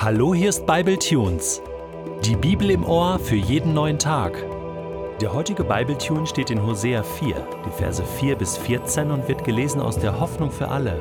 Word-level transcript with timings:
Hallo, 0.00 0.32
hier 0.32 0.50
ist 0.50 0.64
Bible 0.64 0.96
Tunes. 0.96 1.60
Die 2.24 2.36
Bibel 2.36 2.70
im 2.70 2.84
Ohr 2.84 3.18
für 3.18 3.34
jeden 3.34 3.74
neuen 3.74 3.98
Tag. 3.98 4.32
Der 5.20 5.34
heutige 5.34 5.64
Bible 5.64 5.98
Tune 5.98 6.24
steht 6.24 6.50
in 6.50 6.64
Hosea 6.64 7.02
4, 7.02 7.34
die 7.66 7.82
Verse 7.82 8.04
4 8.04 8.36
bis 8.36 8.56
14 8.56 9.10
und 9.10 9.26
wird 9.26 9.42
gelesen 9.42 9.80
aus 9.80 9.98
der 9.98 10.20
Hoffnung 10.20 10.52
für 10.52 10.68
alle. 10.68 11.00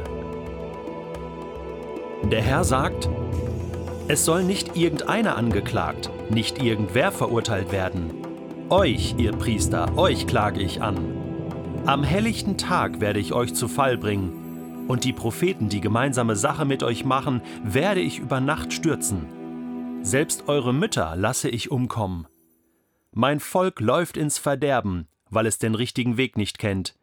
Der 2.23 2.41
Herr 2.41 2.63
sagt: 2.63 3.07
Es 4.07 4.25
soll 4.25 4.43
nicht 4.43 4.75
irgendeiner 4.75 5.38
angeklagt, 5.38 6.09
nicht 6.32 6.64
irgendwer 6.64 7.11
verurteilt 7.11 7.71
werden. 7.71 8.09
Euch, 8.71 9.14
ihr 9.20 9.32
Priester, 9.34 9.95
euch 9.95 10.25
klage 10.25 10.59
ich 10.59 10.82
an. 10.82 10.98
Am 11.86 12.04
helllichten 12.04 12.57
Tag 12.57 13.00
werde 13.00 13.20
ich 13.20 13.32
euch 13.32 13.54
zu 13.54 13.68
Fall 13.68 14.00
bringen 14.00 14.46
und 14.88 15.04
die 15.04 15.13
Propheten, 15.13 15.70
die 15.70 15.81
gemeinsame 15.81 16.35
Sache 16.35 16.66
mit 16.66 16.84
euch 16.84 17.05
machen, 17.05 17.41
werde 17.63 18.02
ich 18.02 18.20
über 18.20 18.39
Nacht 18.39 18.73
stürzen. 18.73 19.25
Selbst 20.02 20.48
eure 20.48 20.73
Mütter 20.73 21.16
lasse 21.16 21.49
ich 21.49 21.71
umkommen. 21.71 22.27
Mein 23.12 23.39
Volk 23.39 23.79
läuft 23.79 24.15
ins 24.15 24.38
Verderben, 24.38 25.07
weil 25.29 25.45
es 25.45 25.57
den 25.57 25.76
richtigen 25.76 26.17
Weg 26.17 26.38
nicht 26.38 26.57
kennt. 26.57 26.95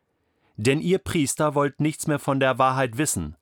Denn 0.56 0.80
ihr 0.80 0.98
Priester 0.98 1.54
wollt 1.54 1.80
nichts 1.80 2.06
mehr 2.06 2.18
von 2.18 2.40
der 2.40 2.58
Wahrheit 2.58 2.96
wissen. 2.96 3.36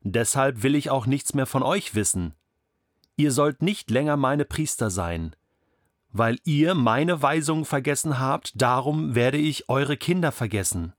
Deshalb 0.00 0.62
will 0.62 0.74
ich 0.74 0.90
auch 0.90 1.06
nichts 1.06 1.34
mehr 1.34 1.46
von 1.46 1.62
euch 1.62 1.94
wissen. 1.94 2.34
Ihr 3.16 3.32
sollt 3.32 3.62
nicht 3.62 3.90
länger 3.90 4.16
meine 4.16 4.44
Priester 4.44 4.90
sein. 4.90 5.36
Weil 6.10 6.38
ihr 6.44 6.74
meine 6.74 7.20
Weisungen 7.20 7.64
vergessen 7.64 8.18
habt, 8.18 8.60
darum 8.60 9.14
werde 9.14 9.38
ich 9.38 9.68
eure 9.68 9.96
Kinder 9.96 10.32
vergessen. 10.32 10.94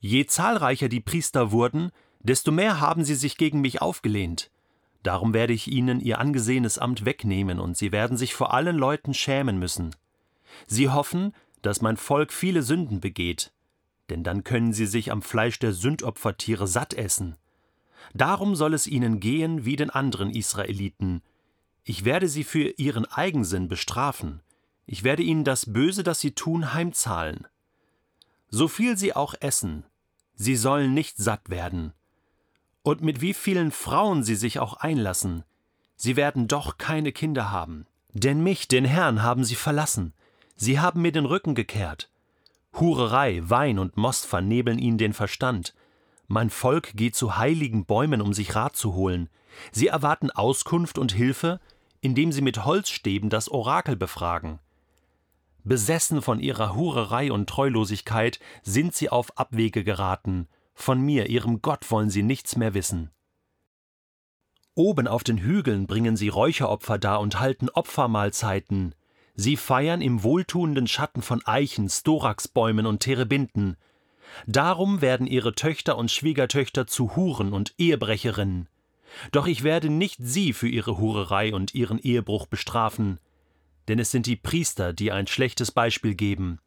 Je 0.00 0.26
zahlreicher 0.26 0.88
die 0.88 1.00
Priester 1.00 1.52
wurden, 1.52 1.92
desto 2.20 2.52
mehr 2.52 2.80
haben 2.80 3.04
sie 3.04 3.14
sich 3.14 3.36
gegen 3.36 3.60
mich 3.60 3.82
aufgelehnt. 3.82 4.50
Darum 5.02 5.32
werde 5.32 5.52
ich 5.52 5.68
ihnen 5.68 6.00
ihr 6.00 6.18
angesehenes 6.18 6.78
Amt 6.78 7.04
wegnehmen, 7.04 7.60
und 7.60 7.76
sie 7.76 7.92
werden 7.92 8.16
sich 8.16 8.34
vor 8.34 8.52
allen 8.52 8.76
Leuten 8.76 9.14
schämen 9.14 9.58
müssen. 9.58 9.94
Sie 10.66 10.88
hoffen, 10.88 11.34
dass 11.62 11.80
mein 11.80 11.96
Volk 11.96 12.32
viele 12.32 12.62
Sünden 12.62 13.00
begeht, 13.00 13.52
denn 14.08 14.24
dann 14.24 14.44
können 14.44 14.72
sie 14.72 14.86
sich 14.86 15.12
am 15.12 15.22
Fleisch 15.22 15.58
der 15.58 15.72
Sündopfertiere 15.72 16.66
satt 16.66 16.94
essen. 16.94 17.36
Darum 18.14 18.56
soll 18.56 18.74
es 18.74 18.86
ihnen 18.86 19.20
gehen 19.20 19.64
wie 19.64 19.76
den 19.76 19.90
anderen 19.90 20.30
Israeliten. 20.30 21.22
Ich 21.84 22.04
werde 22.04 22.28
sie 22.28 22.44
für 22.44 22.74
ihren 22.76 23.04
Eigensinn 23.04 23.68
bestrafen. 23.68 24.40
Ich 24.86 25.04
werde 25.04 25.22
ihnen 25.22 25.44
das 25.44 25.72
Böse, 25.72 26.02
das 26.02 26.20
sie 26.20 26.32
tun, 26.32 26.74
heimzahlen. 26.74 27.46
So 28.48 28.66
viel 28.66 28.96
sie 28.96 29.14
auch 29.14 29.34
essen, 29.40 29.84
sie 30.40 30.56
sollen 30.56 30.94
nicht 30.94 31.18
satt 31.18 31.50
werden. 31.50 31.92
Und 32.82 33.02
mit 33.02 33.20
wie 33.20 33.34
vielen 33.34 33.70
Frauen 33.70 34.24
sie 34.24 34.36
sich 34.36 34.58
auch 34.58 34.72
einlassen, 34.72 35.44
sie 35.96 36.16
werden 36.16 36.48
doch 36.48 36.78
keine 36.78 37.12
Kinder 37.12 37.50
haben. 37.50 37.86
Denn 38.14 38.42
mich, 38.42 38.66
den 38.66 38.86
Herrn, 38.86 39.22
haben 39.22 39.44
sie 39.44 39.54
verlassen, 39.54 40.14
sie 40.56 40.80
haben 40.80 41.02
mir 41.02 41.12
den 41.12 41.26
Rücken 41.26 41.54
gekehrt. 41.54 42.08
Hurerei, 42.72 43.42
Wein 43.44 43.78
und 43.78 43.98
Most 43.98 44.24
vernebeln 44.24 44.78
ihnen 44.78 44.96
den 44.96 45.12
Verstand. 45.12 45.74
Mein 46.26 46.48
Volk 46.48 46.96
geht 46.96 47.14
zu 47.14 47.36
heiligen 47.36 47.84
Bäumen, 47.84 48.22
um 48.22 48.32
sich 48.32 48.54
Rat 48.54 48.76
zu 48.76 48.94
holen. 48.94 49.28
Sie 49.72 49.88
erwarten 49.88 50.30
Auskunft 50.30 50.96
und 50.96 51.12
Hilfe, 51.12 51.60
indem 52.00 52.32
sie 52.32 52.40
mit 52.40 52.64
Holzstäben 52.64 53.28
das 53.28 53.50
Orakel 53.50 53.94
befragen. 53.94 54.58
Besessen 55.64 56.22
von 56.22 56.40
ihrer 56.40 56.74
Hurerei 56.74 57.30
und 57.32 57.48
Treulosigkeit 57.48 58.40
sind 58.62 58.94
sie 58.94 59.10
auf 59.10 59.36
Abwege 59.38 59.84
geraten, 59.84 60.48
von 60.74 61.00
mir, 61.00 61.28
ihrem 61.28 61.60
Gott, 61.60 61.90
wollen 61.90 62.08
sie 62.08 62.22
nichts 62.22 62.56
mehr 62.56 62.72
wissen. 62.72 63.10
Oben 64.74 65.06
auf 65.06 65.24
den 65.24 65.38
Hügeln 65.38 65.86
bringen 65.86 66.16
sie 66.16 66.28
Räucheropfer 66.28 66.98
dar 66.98 67.20
und 67.20 67.38
halten 67.38 67.68
Opfermahlzeiten. 67.68 68.94
Sie 69.34 69.56
feiern 69.56 70.00
im 70.00 70.22
wohltuenden 70.22 70.86
Schatten 70.86 71.20
von 71.20 71.44
Eichen, 71.44 71.88
Storaxbäumen 71.88 72.86
und 72.86 73.00
Terebinten. 73.00 73.76
Darum 74.46 75.02
werden 75.02 75.26
ihre 75.26 75.54
Töchter 75.54 75.98
und 75.98 76.10
Schwiegertöchter 76.10 76.86
zu 76.86 77.14
Huren 77.16 77.52
und 77.52 77.74
Ehebrecherinnen. 77.76 78.68
Doch 79.32 79.46
ich 79.46 79.64
werde 79.64 79.90
nicht 79.90 80.18
sie 80.20 80.52
für 80.52 80.68
ihre 80.68 80.98
Hurerei 80.98 81.52
und 81.52 81.74
ihren 81.74 81.98
Ehebruch 81.98 82.46
bestrafen 82.46 83.18
denn 83.90 83.98
es 83.98 84.12
sind 84.12 84.26
die 84.26 84.36
Priester, 84.36 84.92
die 84.92 85.10
ein 85.10 85.26
schlechtes 85.26 85.72
Beispiel 85.72 86.14
geben. 86.14 86.60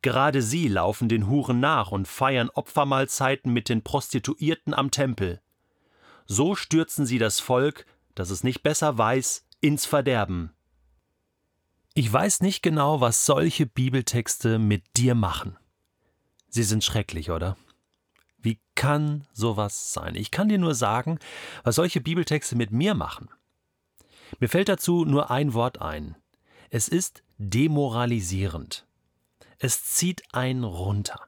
Gerade 0.00 0.40
sie 0.40 0.66
laufen 0.66 1.10
den 1.10 1.28
Huren 1.28 1.60
nach 1.60 1.92
und 1.92 2.08
feiern 2.08 2.48
Opfermahlzeiten 2.48 3.52
mit 3.52 3.68
den 3.68 3.84
Prostituierten 3.84 4.72
am 4.72 4.90
Tempel. 4.90 5.42
So 6.24 6.54
stürzen 6.54 7.04
sie 7.04 7.18
das 7.18 7.38
Volk, 7.38 7.84
das 8.14 8.30
es 8.30 8.44
nicht 8.44 8.62
besser 8.62 8.96
weiß, 8.96 9.44
ins 9.60 9.84
Verderben. 9.84 10.54
Ich 11.92 12.10
weiß 12.10 12.40
nicht 12.40 12.62
genau, 12.62 13.02
was 13.02 13.26
solche 13.26 13.66
Bibeltexte 13.66 14.58
mit 14.58 14.84
dir 14.96 15.14
machen. 15.14 15.58
Sie 16.48 16.62
sind 16.62 16.82
schrecklich, 16.82 17.30
oder? 17.30 17.58
Wie 18.38 18.58
kann 18.74 19.26
sowas 19.34 19.92
sein? 19.92 20.14
Ich 20.14 20.30
kann 20.30 20.48
dir 20.48 20.58
nur 20.58 20.74
sagen, 20.74 21.18
was 21.62 21.74
solche 21.74 22.00
Bibeltexte 22.00 22.56
mit 22.56 22.70
mir 22.70 22.94
machen. 22.94 23.28
Mir 24.40 24.48
fällt 24.48 24.70
dazu 24.70 25.04
nur 25.04 25.30
ein 25.30 25.52
Wort 25.52 25.82
ein. 25.82 26.16
Es 26.70 26.88
ist 26.88 27.22
demoralisierend. 27.38 28.86
Es 29.58 29.84
zieht 29.84 30.22
einen 30.34 30.64
runter, 30.64 31.20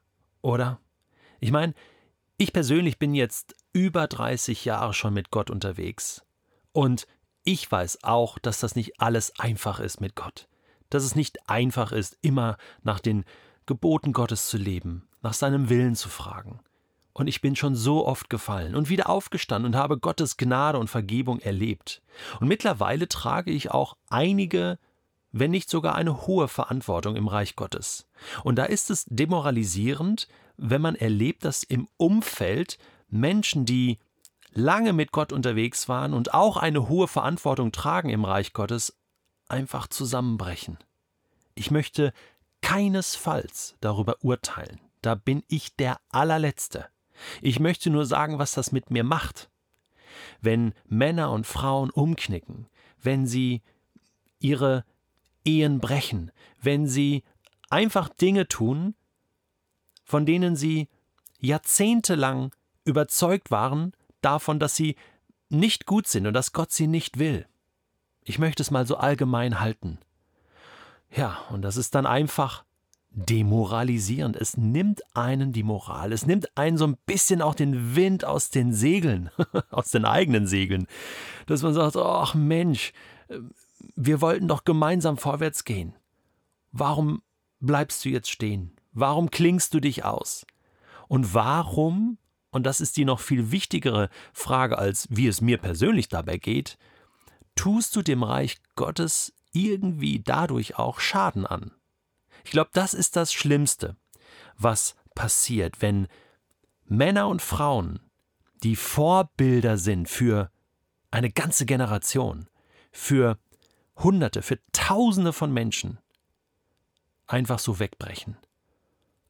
oder? 0.43 0.81
Ich 1.41 1.51
meine, 1.51 1.73
ich 2.37 2.53
persönlich 2.53 2.99
bin 2.99 3.15
jetzt 3.15 3.55
über 3.73 4.07
30 4.07 4.65
Jahre 4.67 4.93
schon 4.93 5.15
mit 5.15 5.31
Gott 5.31 5.51
unterwegs. 5.51 6.23
Und 6.73 7.07
ich 7.43 7.71
weiß 7.71 8.05
auch, 8.05 8.39
dass 8.39 8.61
das 8.61 8.77
nicht 8.77 9.01
alles 9.01 9.39
einfach 9.39 9.81
ist 9.81 10.01
mit 10.01 10.15
Gott. 10.15 10.47
Dass 10.91 11.05
es 11.05 11.15
nicht 11.15 11.49
einfach 11.49 11.93
ist, 11.93 12.19
immer 12.21 12.59
nach 12.83 13.01
den 13.01 13.25
Geboten 13.65 14.13
Gottes 14.13 14.49
zu 14.49 14.59
leben, 14.59 15.09
nach 15.23 15.33
seinem 15.33 15.71
Willen 15.71 15.95
zu 15.95 16.09
fragen. 16.11 16.61
Und 17.13 17.29
ich 17.29 17.41
bin 17.41 17.57
schon 17.57 17.75
so 17.75 18.07
oft 18.07 18.29
gefallen 18.29 18.75
und 18.75 18.89
wieder 18.89 19.09
aufgestanden 19.09 19.73
und 19.73 19.79
habe 19.79 19.99
Gottes 19.99 20.37
Gnade 20.37 20.79
und 20.79 20.89
Vergebung 20.89 21.41
erlebt. 21.41 22.03
Und 22.41 22.49
mittlerweile 22.49 23.09
trage 23.09 23.51
ich 23.51 23.71
auch 23.71 23.97
einige 24.09 24.79
wenn 25.33 25.51
nicht 25.51 25.71
sogar 25.71 25.95
eine 25.95 26.27
hohe 26.27 26.49
Verantwortung 26.49 27.17
im 27.17 27.29
Reich 27.29 27.57
Gottes. 27.57 28.07
Und 28.43 28.57
da 28.57 28.65
ist 28.65 28.91
es 28.91 29.05
demoralisierend, 29.07 30.29
wenn 30.57 30.83
man 30.83 30.95
erlebt, 30.95 31.45
dass 31.45 31.63
im 31.63 31.89
Umfeld 31.97 32.79
Menschen, 33.09 33.65
die 33.65 33.99
lange 34.53 34.93
mit 34.93 35.13
Gott 35.13 35.33
unterwegs 35.33 35.89
waren 35.89 36.13
und 36.13 36.35
auch 36.35 36.57
eine 36.57 36.89
hohe 36.89 37.09
Verantwortung 37.09 37.73
tragen 37.73 38.11
im 38.11 38.25
Reich 38.25 38.53
Gottes, 38.53 38.99
einfach 39.49 39.87
zusammenbrechen. 39.87 40.79
Ich 41.55 41.71
möchte 41.71 42.13
keinesfalls 42.61 43.77
darüber 43.81 44.17
urteilen. 44.23 44.81
Da 45.03 45.15
bin 45.15 45.43
ich 45.49 45.77
der 45.77 45.99
allerletzte. 46.11 46.87
Ich 47.41 47.61
möchte 47.61 47.91
nur 47.91 48.07
sagen, 48.07 48.39
was 48.39 48.53
das 48.53 48.73
mit 48.73 48.91
mir 48.91 49.05
macht. 49.05 49.51
Wenn 50.41 50.75
Männer 50.89 51.33
und 51.33 51.47
Frauen 51.47 51.91
umknicken, 51.91 52.69
wenn 53.03 53.27
sie 53.27 53.63
ihre 54.39 54.85
Ehen 55.45 55.81
brechen, 55.81 56.31
wenn 56.61 56.87
sie 56.87 57.25
einfach 57.69 58.09
Dinge 58.09 58.49
tun, 58.49 58.95
von 60.05 60.27
denen 60.27 60.57
sie 60.57 60.89
jahrzehntelang 61.39 62.53
überzeugt 62.85 63.51
waren 63.51 63.93
davon, 64.21 64.59
dass 64.59 64.77
sie 64.77 64.97
nicht 65.49 65.87
gut 65.87 66.07
sind 66.07 66.27
und 66.27 66.35
dass 66.35 66.53
Gott 66.53 66.73
sie 66.73 66.87
nicht 66.87 67.19
will. 67.19 67.47
Ich 68.25 68.39
möchte 68.39 68.63
es 68.63 68.71
mal 68.71 68.87
so 68.87 68.97
allgemein 68.97 69.61
halten. 69.61 69.99
Ja, 71.11 71.39
und 71.51 71.63
das 71.63 71.77
ist 71.77 71.95
dann 71.95 72.07
einfach 72.07 72.65
demoralisierend. 73.11 74.37
Es 74.37 74.57
nimmt 74.57 75.03
einen 75.17 75.53
die 75.53 75.65
Moral. 75.65 76.13
Es 76.13 76.27
nimmt 76.27 76.57
einen 76.57 76.77
so 76.77 76.87
ein 76.87 76.97
bisschen 77.07 77.43
auch 77.43 77.55
den 77.55 77.97
Wind 77.97 78.25
aus 78.25 78.51
den 78.51 78.73
Segeln, 78.73 79.31
aus 79.71 79.91
den 79.91 80.05
eigenen 80.05 80.47
Segeln. 80.47 80.87
Dass 81.47 81.63
man 81.63 81.75
sagt, 81.75 81.97
ach 81.97 82.35
Mensch, 82.35 82.93
wir 83.97 84.21
wollten 84.21 84.49
doch 84.49 84.65
gemeinsam 84.65 85.17
vorwärts 85.17 85.65
gehen. 85.65 85.95
Warum 86.73 87.23
bleibst 87.61 88.05
du 88.05 88.09
jetzt 88.09 88.31
stehen? 88.31 88.77
Warum 88.93 89.31
klingst 89.31 89.75
du 89.75 89.81
dich 89.81 90.05
aus? 90.05 90.47
Und 91.09 91.35
warum, 91.35 92.19
und 92.51 92.65
das 92.65 92.81
ist 92.81 92.97
die 92.97 93.05
noch 93.05 93.21
viel 93.21 93.51
wichtigere 93.51 94.09
Frage, 94.33 94.79
als 94.79 95.09
wie 95.11 95.27
es 95.27 95.41
mir 95.41 95.59
persönlich 95.59 96.09
dabei 96.09 96.39
geht, 96.39 96.79
tust 97.55 97.95
du 97.97 98.03
dem 98.03 98.23
Reich 98.23 98.59
Gottes 98.77 99.33
irgendwie 99.53 100.21
dadurch 100.21 100.79
auch 100.79 101.01
Schaden 101.01 101.47
an? 101.47 101.73
Ich 102.45 102.53
glaube, 102.53 102.71
das 102.73 102.95
ist 102.95 103.17
das 103.17 103.33
Schlimmste, 103.33 103.97
was 104.57 104.95
passiert, 105.15 105.83
wenn 105.83 106.09
Männer 106.87 107.29
und 107.29 107.43
Frauen, 107.43 108.01
die 108.63 108.77
Vorbilder 108.77 109.77
sind 109.77 110.09
für 110.09 110.51
eine 111.11 111.31
ganze 111.31 111.67
Generation, 111.67 112.49
für 112.93 113.39
Hunderte, 114.03 114.43
für 114.43 114.59
Tausende 114.73 115.33
von 115.33 115.53
Menschen 115.53 115.99
einfach 117.27 117.59
so 117.59 117.79
wegbrechen. 117.79 118.37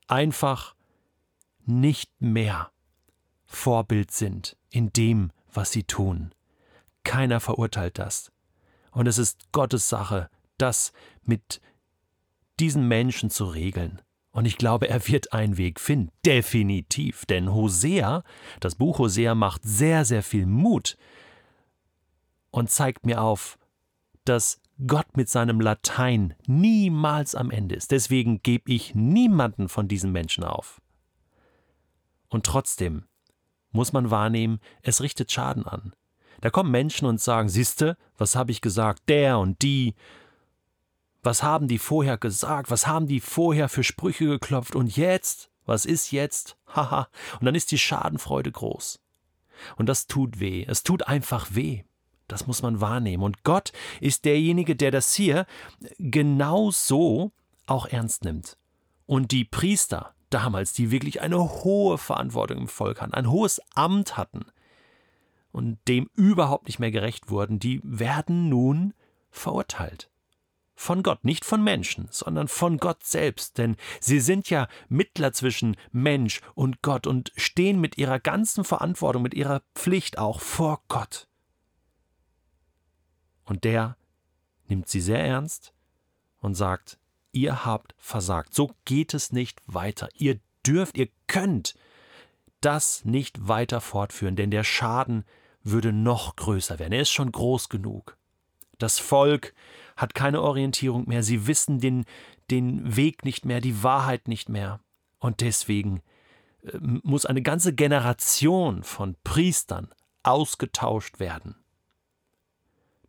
Einfach 0.06 0.74
nicht 1.66 2.10
mehr 2.20 2.70
Vorbild 3.44 4.10
sind 4.10 4.56
in 4.70 4.92
dem, 4.92 5.32
was 5.52 5.72
sie 5.72 5.84
tun. 5.84 6.34
keiner 7.02 7.40
verurteilt 7.40 7.98
das. 7.98 8.30
Und 8.92 9.06
es 9.06 9.18
ist 9.18 9.52
Gottes 9.52 9.88
Sache, 9.88 10.28
das 10.58 10.92
mit 11.22 11.60
diesen 12.60 12.86
Menschen 12.86 13.30
zu 13.30 13.46
regeln. 13.46 14.02
Und 14.32 14.44
ich 14.44 14.58
glaube, 14.58 14.88
er 14.88 15.08
wird 15.08 15.32
einen 15.32 15.56
Weg 15.56 15.80
finden. 15.80 16.12
Definitiv. 16.24 17.26
Denn 17.26 17.52
Hosea, 17.52 18.22
das 18.60 18.76
Buch 18.76 18.98
Hosea 18.98 19.34
macht 19.34 19.62
sehr, 19.64 20.04
sehr 20.04 20.22
viel 20.22 20.46
Mut 20.46 20.96
und 22.50 22.70
zeigt 22.70 23.06
mir 23.06 23.22
auf, 23.22 23.58
dass 24.30 24.60
Gott 24.86 25.16
mit 25.16 25.28
seinem 25.28 25.60
Latein 25.60 26.34
niemals 26.46 27.34
am 27.34 27.50
Ende 27.50 27.74
ist. 27.74 27.90
Deswegen 27.90 28.42
gebe 28.42 28.72
ich 28.72 28.94
niemanden 28.94 29.68
von 29.68 29.88
diesen 29.88 30.12
Menschen 30.12 30.44
auf. 30.44 30.80
Und 32.28 32.46
trotzdem 32.46 33.04
muss 33.72 33.92
man 33.92 34.10
wahrnehmen, 34.10 34.60
es 34.82 35.02
richtet 35.02 35.32
Schaden 35.32 35.66
an. 35.66 35.94
Da 36.40 36.50
kommen 36.50 36.70
Menschen 36.70 37.06
und 37.06 37.20
sagen, 37.20 37.48
siehste, 37.48 37.98
was 38.16 38.36
habe 38.36 38.52
ich 38.52 38.60
gesagt, 38.60 39.02
der 39.08 39.38
und 39.38 39.60
die, 39.62 39.96
was 41.22 41.42
haben 41.42 41.66
die 41.66 41.78
vorher 41.78 42.16
gesagt, 42.16 42.70
was 42.70 42.86
haben 42.86 43.08
die 43.08 43.20
vorher 43.20 43.68
für 43.68 43.84
Sprüche 43.84 44.26
geklopft 44.26 44.76
und 44.76 44.96
jetzt, 44.96 45.50
was 45.66 45.84
ist 45.84 46.12
jetzt, 46.12 46.56
haha, 46.68 47.08
und 47.40 47.46
dann 47.46 47.56
ist 47.56 47.72
die 47.72 47.78
Schadenfreude 47.78 48.52
groß. 48.52 49.00
Und 49.76 49.88
das 49.88 50.06
tut 50.06 50.38
weh, 50.40 50.64
es 50.66 50.84
tut 50.84 51.06
einfach 51.08 51.48
weh. 51.50 51.82
Das 52.30 52.46
muss 52.46 52.62
man 52.62 52.80
wahrnehmen. 52.80 53.22
Und 53.22 53.42
Gott 53.44 53.72
ist 54.00 54.24
derjenige, 54.24 54.76
der 54.76 54.90
das 54.90 55.14
hier 55.14 55.46
genau 55.98 56.70
so 56.70 57.32
auch 57.66 57.86
ernst 57.86 58.24
nimmt. 58.24 58.56
Und 59.06 59.32
die 59.32 59.44
Priester 59.44 60.14
damals, 60.30 60.72
die 60.72 60.90
wirklich 60.90 61.20
eine 61.20 61.38
hohe 61.38 61.98
Verantwortung 61.98 62.58
im 62.58 62.68
Volk 62.68 63.00
hatten, 63.00 63.14
ein 63.14 63.30
hohes 63.30 63.60
Amt 63.74 64.16
hatten 64.16 64.46
und 65.52 65.78
dem 65.88 66.08
überhaupt 66.14 66.66
nicht 66.66 66.78
mehr 66.78 66.92
gerecht 66.92 67.30
wurden, 67.30 67.58
die 67.58 67.80
werden 67.82 68.48
nun 68.48 68.94
verurteilt. 69.30 70.10
Von 70.76 71.02
Gott, 71.02 71.24
nicht 71.24 71.44
von 71.44 71.62
Menschen, 71.62 72.08
sondern 72.10 72.48
von 72.48 72.78
Gott 72.78 73.04
selbst, 73.04 73.58
denn 73.58 73.76
sie 74.00 74.20
sind 74.20 74.48
ja 74.48 74.66
Mittler 74.88 75.32
zwischen 75.32 75.76
Mensch 75.92 76.40
und 76.54 76.80
Gott 76.80 77.06
und 77.06 77.32
stehen 77.36 77.80
mit 77.80 77.98
ihrer 77.98 78.18
ganzen 78.18 78.64
Verantwortung, 78.64 79.22
mit 79.22 79.34
ihrer 79.34 79.62
Pflicht 79.74 80.16
auch 80.16 80.40
vor 80.40 80.80
Gott. 80.88 81.28
Und 83.50 83.64
der 83.64 83.96
nimmt 84.68 84.88
sie 84.88 85.00
sehr 85.00 85.24
ernst 85.24 85.74
und 86.38 86.54
sagt, 86.54 87.00
ihr 87.32 87.64
habt 87.64 87.96
versagt. 87.98 88.54
So 88.54 88.70
geht 88.84 89.12
es 89.12 89.32
nicht 89.32 89.60
weiter. 89.66 90.08
Ihr 90.14 90.38
dürft, 90.64 90.96
ihr 90.96 91.08
könnt 91.26 91.74
das 92.60 93.04
nicht 93.04 93.48
weiter 93.48 93.80
fortführen, 93.80 94.36
denn 94.36 94.52
der 94.52 94.62
Schaden 94.62 95.24
würde 95.64 95.92
noch 95.92 96.36
größer 96.36 96.78
werden. 96.78 96.92
Er 96.92 97.02
ist 97.02 97.10
schon 97.10 97.32
groß 97.32 97.68
genug. 97.68 98.16
Das 98.78 99.00
Volk 99.00 99.52
hat 99.96 100.14
keine 100.14 100.42
Orientierung 100.42 101.08
mehr, 101.08 101.24
sie 101.24 101.48
wissen 101.48 101.80
den, 101.80 102.04
den 102.52 102.94
Weg 102.94 103.24
nicht 103.24 103.44
mehr, 103.44 103.60
die 103.60 103.82
Wahrheit 103.82 104.28
nicht 104.28 104.48
mehr. 104.48 104.78
Und 105.18 105.40
deswegen 105.40 106.02
äh, 106.62 106.78
muss 106.78 107.26
eine 107.26 107.42
ganze 107.42 107.74
Generation 107.74 108.84
von 108.84 109.16
Priestern 109.24 109.92
ausgetauscht 110.22 111.18
werden. 111.18 111.59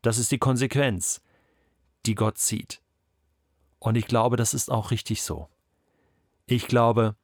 Das 0.01 0.17
ist 0.17 0.31
die 0.31 0.39
Konsequenz, 0.39 1.21
die 2.05 2.15
Gott 2.15 2.37
zieht. 2.37 2.81
Und 3.79 3.95
ich 3.95 4.07
glaube, 4.07 4.37
das 4.37 4.53
ist 4.53 4.71
auch 4.71 4.91
richtig 4.91 5.23
so. 5.23 5.47
Ich 6.45 6.67
glaube, 6.67 7.15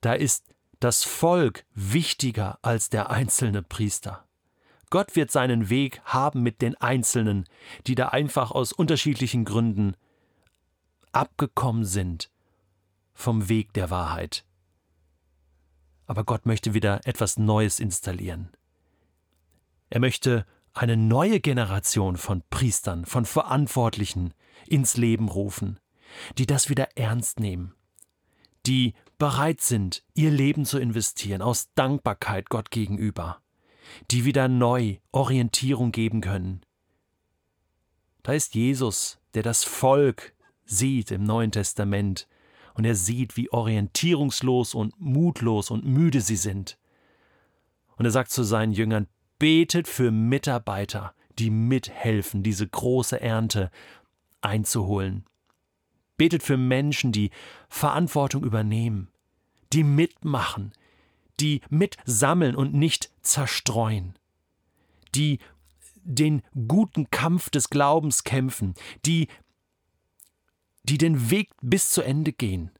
da 0.00 0.12
ist 0.12 0.44
das 0.80 1.04
Volk 1.04 1.64
wichtiger 1.74 2.58
als 2.62 2.90
der 2.90 3.10
einzelne 3.10 3.62
Priester. 3.62 4.24
Gott 4.90 5.16
wird 5.16 5.30
seinen 5.30 5.70
Weg 5.70 6.00
haben 6.04 6.42
mit 6.42 6.62
den 6.62 6.76
Einzelnen, 6.76 7.46
die 7.86 7.94
da 7.94 8.08
einfach 8.08 8.50
aus 8.50 8.72
unterschiedlichen 8.72 9.44
Gründen 9.44 9.96
abgekommen 11.10 11.84
sind 11.84 12.30
vom 13.14 13.48
Weg 13.48 13.72
der 13.72 13.90
Wahrheit. 13.90 14.44
Aber 16.06 16.24
Gott 16.24 16.46
möchte 16.46 16.74
wieder 16.74 17.00
etwas 17.06 17.38
Neues 17.38 17.80
installieren. 17.80 18.50
Er 19.90 20.00
möchte 20.00 20.44
eine 20.74 20.96
neue 20.96 21.40
Generation 21.40 22.16
von 22.16 22.42
Priestern, 22.50 23.06
von 23.06 23.24
Verantwortlichen 23.24 24.34
ins 24.66 24.96
Leben 24.96 25.28
rufen, 25.28 25.78
die 26.36 26.46
das 26.46 26.68
wieder 26.68 26.88
ernst 26.96 27.40
nehmen, 27.40 27.74
die 28.66 28.94
bereit 29.18 29.60
sind, 29.60 30.04
ihr 30.14 30.30
Leben 30.30 30.64
zu 30.64 30.78
investieren 30.78 31.42
aus 31.42 31.72
Dankbarkeit 31.74 32.50
Gott 32.50 32.70
gegenüber, 32.70 33.40
die 34.10 34.24
wieder 34.24 34.48
neu 34.48 34.98
Orientierung 35.12 35.92
geben 35.92 36.20
können. 36.20 36.62
Da 38.24 38.32
ist 38.32 38.54
Jesus, 38.54 39.18
der 39.34 39.42
das 39.42 39.64
Volk 39.64 40.34
sieht 40.64 41.10
im 41.10 41.24
Neuen 41.24 41.52
Testament, 41.52 42.26
und 42.76 42.84
er 42.84 42.96
sieht, 42.96 43.36
wie 43.36 43.52
orientierungslos 43.52 44.74
und 44.74 44.98
mutlos 44.98 45.70
und 45.70 45.84
müde 45.84 46.20
sie 46.20 46.34
sind. 46.34 46.76
Und 47.96 48.04
er 48.04 48.10
sagt 48.10 48.32
zu 48.32 48.42
seinen 48.42 48.72
Jüngern, 48.72 49.06
betet 49.38 49.88
für 49.88 50.10
Mitarbeiter, 50.10 51.14
die 51.38 51.50
mithelfen, 51.50 52.42
diese 52.42 52.66
große 52.66 53.20
Ernte 53.20 53.70
einzuholen. 54.40 55.24
Betet 56.16 56.42
für 56.42 56.56
Menschen, 56.56 57.12
die 57.12 57.30
Verantwortung 57.68 58.44
übernehmen, 58.44 59.08
die 59.72 59.82
mitmachen, 59.82 60.72
die 61.40 61.60
mitsammeln 61.68 62.54
und 62.54 62.74
nicht 62.74 63.10
zerstreuen, 63.22 64.16
die 65.14 65.40
den 66.04 66.42
guten 66.68 67.10
Kampf 67.10 67.50
des 67.50 67.70
Glaubens 67.70 68.24
kämpfen, 68.24 68.74
die, 69.04 69.28
die 70.84 70.98
den 70.98 71.30
Weg 71.30 71.50
bis 71.62 71.90
zu 71.90 72.02
Ende 72.02 72.32
gehen, 72.32 72.70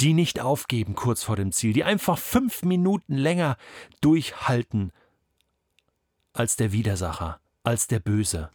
die 0.00 0.12
nicht 0.12 0.38
aufgeben 0.38 0.94
kurz 0.94 1.24
vor 1.24 1.34
dem 1.34 1.50
Ziel, 1.50 1.72
die 1.72 1.84
einfach 1.84 2.18
fünf 2.18 2.62
Minuten 2.62 3.14
länger 3.14 3.56
durchhalten 4.00 4.92
als 6.38 6.56
der 6.56 6.72
Widersacher, 6.72 7.40
als 7.64 7.88
der 7.88 7.98
Böse. 7.98 8.50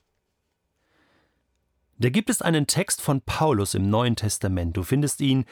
Da 1.97 2.09
gibt 2.09 2.29
es 2.29 2.41
einen 2.41 2.65
Text 2.65 3.01
von 3.01 3.21
Paulus 3.21 3.73
im 3.73 3.89
Neuen 3.89 4.15
Testament. 4.15 4.77
Du 4.77 4.83
findest 4.83 5.21
ihn 5.21 5.45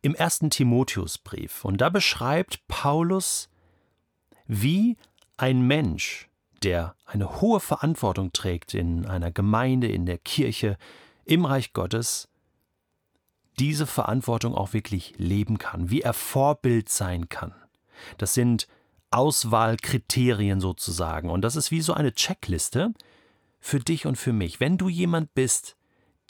im 0.00 0.14
ersten 0.14 0.50
Timotheusbrief. 0.50 1.64
Und 1.64 1.80
da 1.80 1.88
beschreibt 1.88 2.66
Paulus, 2.68 3.48
wie 4.46 4.96
ein 5.36 5.62
Mensch, 5.66 6.28
der 6.62 6.94
eine 7.04 7.40
hohe 7.40 7.60
Verantwortung 7.60 8.32
trägt 8.32 8.74
in 8.74 9.06
einer 9.06 9.32
Gemeinde, 9.32 9.88
in 9.88 10.06
der 10.06 10.18
Kirche, 10.18 10.76
im 11.24 11.44
Reich 11.44 11.72
Gottes, 11.72 12.28
diese 13.58 13.86
Verantwortung 13.86 14.54
auch 14.54 14.72
wirklich 14.72 15.14
leben 15.18 15.58
kann, 15.58 15.90
wie 15.90 16.02
er 16.02 16.14
Vorbild 16.14 16.88
sein 16.88 17.28
kann. 17.28 17.54
Das 18.18 18.34
sind 18.34 18.66
Auswahlkriterien 19.12 20.60
sozusagen. 20.60 21.30
Und 21.30 21.42
das 21.42 21.56
ist 21.56 21.70
wie 21.70 21.80
so 21.80 21.92
eine 21.92 22.12
Checkliste 22.12 22.92
für 23.60 23.78
dich 23.78 24.06
und 24.06 24.16
für 24.16 24.32
mich. 24.32 24.60
Wenn 24.60 24.78
du 24.78 24.88
jemand 24.88 25.34
bist, 25.34 25.76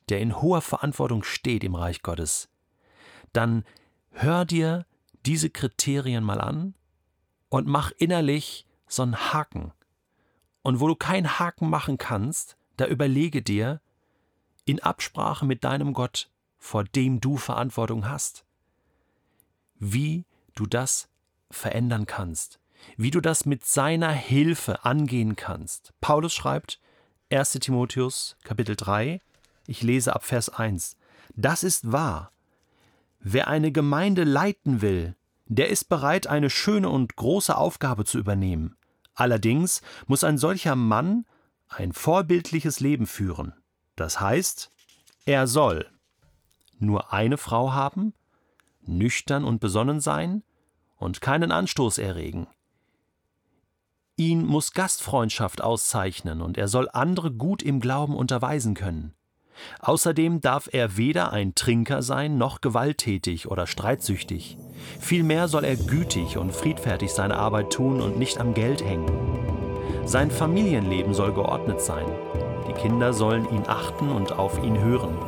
der 0.09 0.21
in 0.21 0.41
hoher 0.41 0.61
Verantwortung 0.61 1.23
steht 1.23 1.65
im 1.65 1.75
Reich 1.75 2.03
Gottes, 2.03 2.49
dann 3.33 3.65
hör 4.11 4.45
dir 4.45 4.85
diese 5.25 5.51
Kriterien 5.51 6.25
mal 6.25 6.41
an 6.41 6.75
und 7.49 7.67
mach 7.67 7.93
innerlich 7.93 8.67
so 8.87 9.03
einen 9.03 9.17
Haken. 9.17 9.73
Und 10.63 10.81
wo 10.81 10.89
du 10.89 10.97
keinen 10.97 11.39
Haken 11.39 11.71
machen 11.71 11.99
kannst, 11.99 12.57
da 12.77 12.87
überlege 12.87 13.43
dir, 13.43 13.81
in 14.65 14.81
Absprache 14.81 15.45
mit 15.45 15.65
deinem 15.65 15.93
Gott, 15.93 16.31
vor 16.59 16.85
dem 16.85 17.21
du 17.21 17.37
Verantwortung 17.37 18.09
hast, 18.09 18.45
wie 19.79 20.25
du 20.55 20.67
das 20.67 21.09
verändern 21.51 22.07
kannst, 22.07 22.61
wie 22.97 23.11
du 23.11 23.21
das 23.21 23.47
mit 23.47 23.65
seiner 23.65 24.13
Hilfe 24.13 24.85
angehen 24.85 25.37
kannst. 25.37 25.93
Paulus 26.01 26.35
schreibt 26.35 26.81
1 27.31 27.53
Timotheus 27.53 28.37
Kapitel 28.45 28.77
3, 28.77 29.21
ich 29.67 29.83
lese 29.83 30.15
ab 30.15 30.25
Vers 30.25 30.49
1. 30.49 30.97
Das 31.35 31.63
ist 31.63 31.93
wahr. 31.93 32.33
Wer 33.21 33.49
eine 33.49 33.73
Gemeinde 33.73 34.25
leiten 34.25 34.83
will, 34.83 35.17
der 35.47 35.69
ist 35.69 35.89
bereit, 35.89 36.27
eine 36.27 36.51
schöne 36.51 36.89
und 36.89 37.17
große 37.17 37.57
Aufgabe 37.57 38.05
zu 38.05 38.19
übernehmen. 38.19 38.77
Allerdings 39.15 39.83
muss 40.07 40.25
ein 40.25 40.39
solcher 40.39 40.77
Mann 40.77 41.27
ein 41.69 41.93
vorbildliches 41.93 42.81
Leben 42.81 43.07
führen. 43.07 43.55
Das 43.97 44.21
heißt, 44.21 44.71
er 45.25 45.47
soll 45.47 45.91
nur 46.79 47.13
eine 47.13 47.39
Frau 47.39 47.73
haben, 47.73 48.15
nüchtern 48.83 49.45
und 49.45 49.61
besonnen 49.61 50.01
sein 50.01 50.43
und 50.97 51.21
keinen 51.21 51.53
Anstoß 51.53 51.99
erregen, 51.99 52.47
Ihn 54.23 54.47
muss 54.47 54.73
Gastfreundschaft 54.73 55.65
auszeichnen 55.65 56.43
und 56.43 56.57
er 56.57 56.69
soll 56.69 56.89
andere 56.93 57.33
gut 57.33 57.61
im 57.61 57.81
Glauben 57.81 58.15
unterweisen 58.15 58.75
können. 58.75 59.15
Außerdem 59.81 60.41
darf 60.41 60.69
er 60.71 60.97
weder 60.97 61.33
ein 61.33 61.57
Trinker 61.57 62.03
sein 62.03 62.39
noch 62.39 62.61
gewalttätig 62.61 63.51
oder 63.51 63.67
streitsüchtig. 63.67 64.59
Vielmehr 65.01 65.49
soll 65.49 65.65
er 65.65 65.75
gütig 65.75 66.39
und 66.39 66.53
friedfertig 66.53 67.11
seine 67.13 67.35
Arbeit 67.37 67.73
tun 67.73 68.01
und 68.01 68.17
nicht 68.17 68.39
am 68.39 68.55
Geld 68.55 68.85
hängen. 68.85 69.11
Sein 70.05 70.31
Familienleben 70.31 71.15
soll 71.15 71.33
geordnet 71.33 71.81
sein. 71.81 72.07
Die 72.69 72.75
Kinder 72.75 73.13
sollen 73.13 73.53
ihn 73.53 73.65
achten 73.67 74.09
und 74.09 74.31
auf 74.31 74.63
ihn 74.63 74.79
hören. 74.79 75.19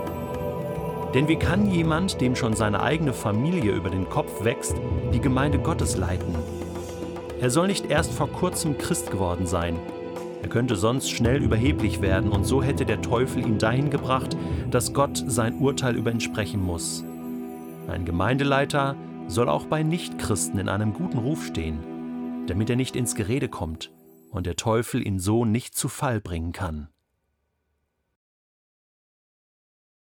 Denn 1.14 1.26
wie 1.26 1.36
kann 1.36 1.68
jemand, 1.68 2.20
dem 2.20 2.36
schon 2.36 2.54
seine 2.54 2.80
eigene 2.80 3.12
Familie 3.12 3.72
über 3.72 3.90
den 3.90 4.08
Kopf 4.08 4.44
wächst, 4.44 4.76
die 5.12 5.20
Gemeinde 5.20 5.58
Gottes 5.58 5.96
leiten? 5.96 6.36
Er 7.44 7.50
soll 7.50 7.66
nicht 7.66 7.90
erst 7.90 8.10
vor 8.10 8.30
kurzem 8.30 8.78
Christ 8.78 9.10
geworden 9.10 9.46
sein. 9.46 9.78
Er 10.40 10.48
könnte 10.48 10.76
sonst 10.76 11.10
schnell 11.10 11.42
überheblich 11.42 12.00
werden 12.00 12.32
und 12.32 12.44
so 12.44 12.62
hätte 12.62 12.86
der 12.86 13.02
Teufel 13.02 13.46
ihn 13.46 13.58
dahin 13.58 13.90
gebracht, 13.90 14.34
dass 14.70 14.94
Gott 14.94 15.22
sein 15.26 15.58
Urteil 15.58 15.94
über 15.94 16.10
ihn 16.10 16.22
sprechen 16.22 16.62
muss. 16.64 17.04
Ein 17.86 18.06
Gemeindeleiter 18.06 18.96
soll 19.28 19.50
auch 19.50 19.66
bei 19.66 19.82
Nichtchristen 19.82 20.58
in 20.58 20.70
einem 20.70 20.94
guten 20.94 21.18
Ruf 21.18 21.44
stehen, 21.44 22.44
damit 22.46 22.70
er 22.70 22.76
nicht 22.76 22.96
ins 22.96 23.14
Gerede 23.14 23.50
kommt 23.50 23.92
und 24.30 24.46
der 24.46 24.56
Teufel 24.56 25.06
ihn 25.06 25.18
so 25.18 25.44
nicht 25.44 25.76
zu 25.76 25.90
Fall 25.90 26.22
bringen 26.22 26.52
kann. 26.52 26.88